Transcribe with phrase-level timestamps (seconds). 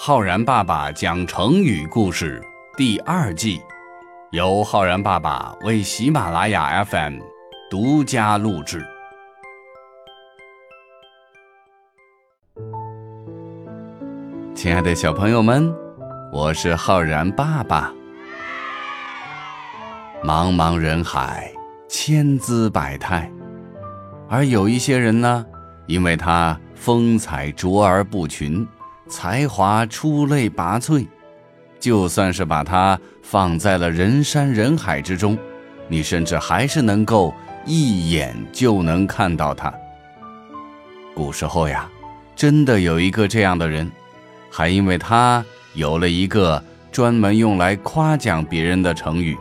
[0.00, 2.40] 浩然爸爸讲成语故事
[2.76, 3.60] 第二季，
[4.30, 7.18] 由浩然爸爸为喜马拉雅 FM
[7.68, 8.86] 独家录制。
[14.54, 15.74] 亲爱的小朋友们，
[16.32, 17.92] 我是浩然爸爸。
[20.22, 21.52] 茫茫人海，
[21.88, 23.28] 千姿百态，
[24.28, 25.44] 而有一些人呢，
[25.86, 28.64] 因为他风采卓而不群。
[29.08, 31.06] 才华出类拔萃，
[31.80, 35.36] 就算是把它放在了人山人海之中，
[35.88, 37.34] 你甚至还是能够
[37.64, 39.72] 一眼就能看到他。
[41.14, 41.88] 古时候呀，
[42.36, 43.90] 真的有一个这样的人，
[44.50, 46.62] 还因为他有了一个
[46.92, 49.36] 专门用来夸奖别人的成语，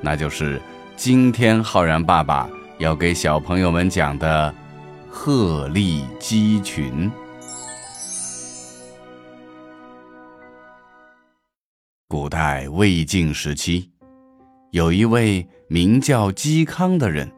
[0.00, 0.60] 那就是
[0.96, 4.54] 今天浩然爸爸要给小朋友们讲的
[5.10, 7.10] “鹤立鸡群”。
[12.10, 13.88] 古代魏晋时期，
[14.72, 17.30] 有一位名叫嵇康的人，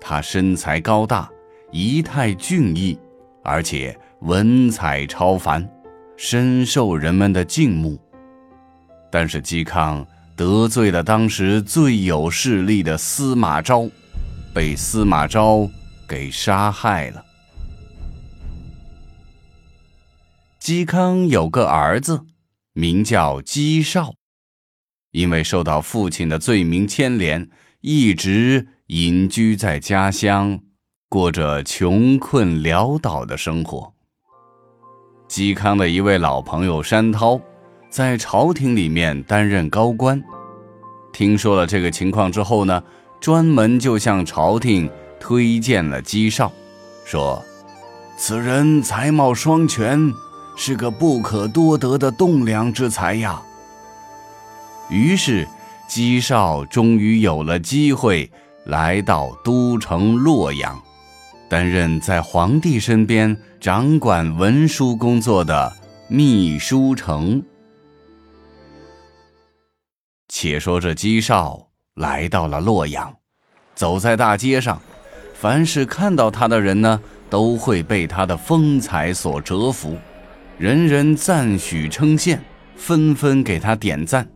[0.00, 1.28] 他身材高大，
[1.72, 2.96] 仪态俊逸，
[3.42, 5.68] 而且文采超凡，
[6.16, 7.98] 深受人们的敬慕。
[9.10, 13.90] 但是嵇康得罪了当时最有势力的司马昭，
[14.54, 15.68] 被司马昭
[16.08, 17.24] 给杀害了。
[20.60, 22.20] 嵇康有个儿子。
[22.78, 24.12] 名叫嵇绍，
[25.12, 27.48] 因为受到父亲的罪名牵连，
[27.80, 30.60] 一直隐居在家乡，
[31.08, 33.94] 过着穷困潦倒的生活。
[35.26, 37.40] 嵇康的一位老朋友山涛，
[37.88, 40.22] 在朝廷里面担任高官，
[41.14, 42.84] 听说了这个情况之后呢，
[43.18, 46.52] 专门就向朝廷推荐了嵇绍，
[47.06, 47.42] 说
[48.18, 50.12] ：“此人才貌双全。”
[50.56, 53.40] 是个不可多得的栋梁之才呀。
[54.88, 55.46] 于是，
[55.86, 58.30] 姬少终于有了机会
[58.64, 60.80] 来到都城洛阳，
[61.48, 65.72] 担任在皇帝身边掌管文书工作的
[66.08, 67.40] 秘书丞。
[70.28, 73.14] 且说这姬少来到了洛阳，
[73.74, 74.80] 走在大街上，
[75.34, 79.96] 凡是看到他的人呢，都会被他的风采所折服。
[80.58, 82.38] 人人赞许称羡，
[82.76, 84.26] 纷纷给他点赞，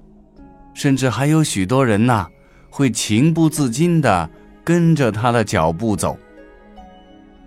[0.74, 2.26] 甚至还有许多人呐，
[2.68, 4.28] 会情不自禁地
[4.62, 6.18] 跟着他的脚步走。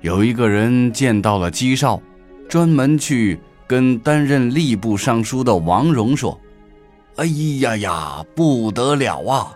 [0.02, 2.02] 有一个人见到了嵇绍，
[2.50, 6.42] 专门去跟担任吏部尚书的王戎说
[7.18, 7.26] ：“哎
[7.60, 9.54] 呀呀，不得了啊！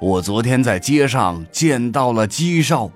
[0.00, 2.88] 我昨天在街上见到了嵇绍，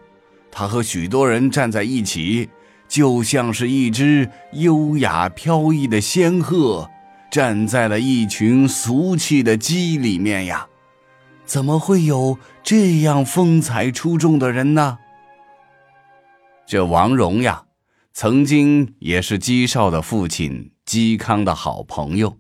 [0.53, 2.49] 他和许多人站在一起。”
[2.89, 6.91] 就像是一只优雅飘逸的仙鹤，
[7.31, 10.69] 站在了一群俗气的鸡里面呀！
[11.45, 14.99] 怎么会有这样风采出众的人呢？
[16.67, 17.65] 这王戎呀，
[18.13, 22.39] 曾经也是嵇绍的父亲嵇康的好朋友，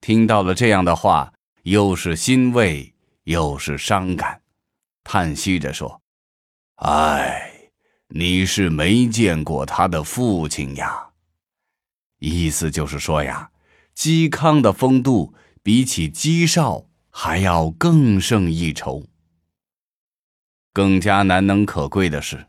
[0.00, 1.32] 听到了这样的话，
[1.62, 2.92] 又是欣慰
[3.24, 4.42] 又是伤感，
[5.04, 6.02] 叹息着说
[6.84, 7.50] ：“唉。”
[8.14, 11.08] 你是没见过他的父亲呀，
[12.18, 13.50] 意思就是说呀，
[13.96, 19.06] 嵇康的风度比起嵇绍还要更胜一筹。
[20.74, 22.48] 更加难能可贵的是，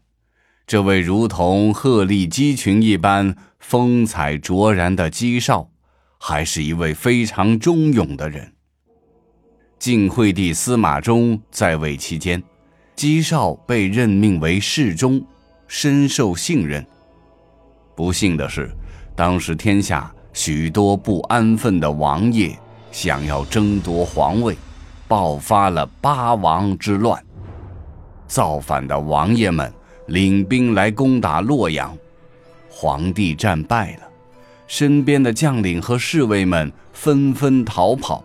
[0.68, 5.72] 这位如同鹤立鸡群一般风采卓然的嵇绍，
[6.20, 8.54] 还是一位非常忠勇的人。
[9.80, 12.44] 晋惠帝司马衷在位期间，
[12.98, 15.26] 嵇绍被任命为侍中。
[15.68, 16.86] 深受信任。
[17.96, 18.72] 不幸的是，
[19.16, 22.58] 当时天下许多不安分的王爷
[22.92, 24.58] 想要争夺皇位，
[25.08, 27.24] 爆发了八王之乱。
[28.28, 29.72] 造反的王爷们
[30.08, 31.96] 领兵来攻打洛阳，
[32.70, 34.02] 皇帝战败了，
[34.66, 38.24] 身边的将领和侍卫们纷纷逃跑，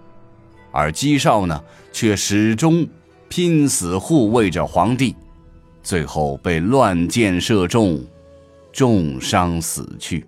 [0.73, 1.63] 而嵇绍呢，
[1.93, 2.89] 却始终
[3.29, 5.15] 拼死护卫着皇帝。
[5.89, 8.05] 最后被乱箭射中，
[8.71, 10.23] 重伤死去。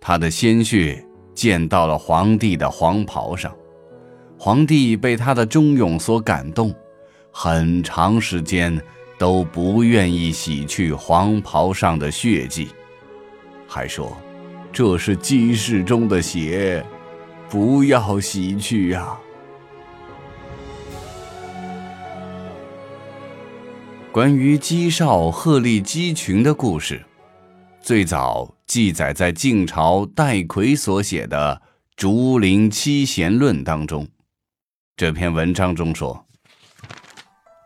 [0.00, 1.04] 他的鲜血
[1.34, 3.54] 溅到了皇帝的黄袍上，
[4.38, 6.74] 皇帝被他的忠勇所感动，
[7.30, 8.80] 很长时间
[9.18, 12.68] 都不愿意洗去黄袍上的血迹，
[13.66, 14.16] 还说
[14.72, 16.82] ：“这是鸡世中的血，
[17.50, 19.14] 不要洗去呀。”
[24.18, 27.00] 关于嵇少鹤立鸡群的故事，
[27.80, 31.62] 最早记载在晋朝戴逵所写的
[31.94, 34.08] 《竹林七贤论》当中，
[34.96, 36.26] 这篇文章中说：“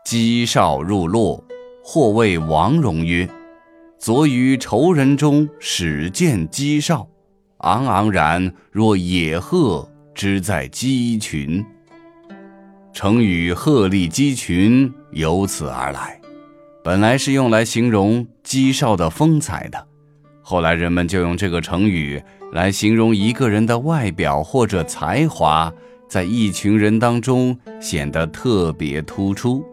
[0.05, 1.43] 姬少入洛，
[1.83, 3.27] 或谓王戎曰
[3.97, 7.07] ：‘昨于仇人中始见姬少，
[7.61, 11.65] 昂昂然若野鹤之在鸡群。’
[12.93, 16.21] 成语‘鹤立鸡群’由此而来，
[16.83, 19.87] 本来是用来形容姬少的风采的。”
[20.45, 22.21] 后来人们就用这个成语
[22.51, 25.71] 来形容一个人的外表或者才华，
[26.09, 29.65] 在一群人当中显得特别突出。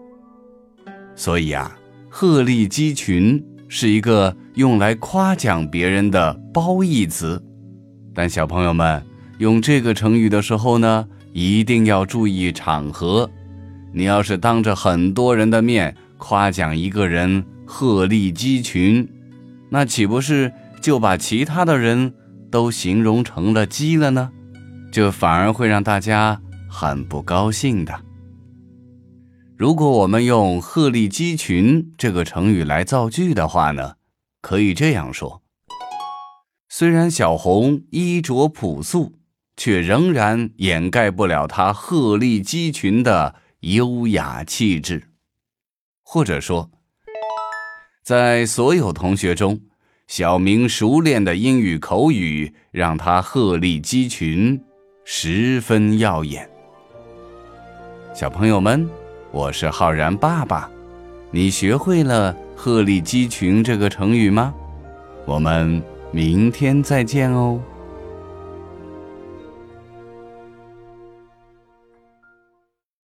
[1.17, 1.77] 所以啊，
[2.09, 7.43] 鹤立鸡群是一个用来夸奖别人的褒义词。
[8.15, 9.05] 但小朋友们
[9.39, 13.29] 用这个成语的时候呢，一定要注意场合。
[13.93, 19.09] 你要是当着很多人的面夸奖一个人鹤立鸡群，
[19.71, 22.15] 那岂不是就把其他的人
[22.51, 24.31] 都形容成了鸡了呢？
[24.93, 28.03] 这反而会让大家很不高兴的。
[29.57, 33.95] 如果我们用“鹤立鸡群”这个成语来造句的话呢，
[34.41, 35.43] 可以这样说：
[36.69, 39.15] 虽然小红衣着朴素，
[39.57, 45.10] 却仍然掩盖不了她鹤立鸡群的优雅气质。
[46.13, 46.69] 或者说，
[48.03, 49.61] 在所有同学中，
[50.09, 54.61] 小明熟练的英语口语让他鹤立鸡群，
[55.05, 56.51] 十分耀眼。
[58.13, 58.91] 小朋友们，
[59.31, 60.69] 我是浩然爸爸，
[61.31, 64.53] 你学会了“鹤立鸡群”这个成语吗？
[65.25, 65.81] 我们
[66.11, 67.63] 明天再见哦。